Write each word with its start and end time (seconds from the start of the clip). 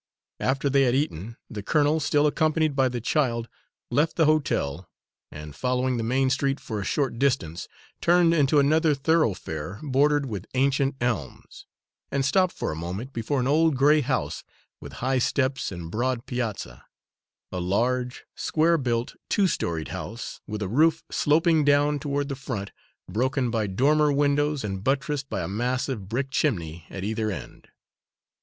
After 0.39 0.67
they 0.67 0.81
had 0.81 0.95
eaten, 0.95 1.37
the 1.47 1.61
colonel, 1.61 1.99
still 1.99 2.25
accompanied 2.25 2.75
by 2.75 2.89
the 2.89 2.99
child, 2.99 3.47
left 3.91 4.15
the 4.15 4.25
hotel, 4.25 4.89
and 5.31 5.55
following 5.55 5.97
the 5.97 6.03
main 6.03 6.31
street 6.31 6.59
for 6.59 6.79
a 6.79 6.83
short 6.83 7.19
distance, 7.19 7.67
turned 8.01 8.33
into 8.33 8.57
another 8.57 8.95
thoroughfare 8.95 9.79
bordered 9.83 10.25
with 10.25 10.47
ancient 10.55 10.95
elms, 10.99 11.67
and 12.11 12.25
stopped 12.25 12.51
for 12.55 12.71
a 12.71 12.75
moment 12.75 13.13
before 13.13 13.39
an 13.39 13.45
old 13.47 13.75
gray 13.75 14.01
house 14.01 14.43
with 14.79 14.93
high 15.05 15.19
steps 15.19 15.71
and 15.71 15.91
broad 15.91 16.25
piazza 16.25 16.83
a 17.51 17.59
large, 17.59 18.25
square 18.35 18.79
built, 18.79 19.13
two 19.29 19.45
storied 19.47 19.89
house, 19.89 20.41
with 20.47 20.63
a 20.63 20.67
roof 20.67 21.03
sloping 21.11 21.63
down 21.63 21.99
toward 21.99 22.27
the 22.27 22.35
front, 22.35 22.71
broken 23.07 23.51
by 23.51 23.67
dormer 23.67 24.11
windows 24.11 24.63
and 24.63 24.83
buttressed 24.83 25.29
by 25.29 25.43
a 25.43 25.47
massive 25.47 26.09
brick 26.09 26.31
chimney 26.31 26.87
at 26.89 27.03
either 27.03 27.29
end. 27.29 27.67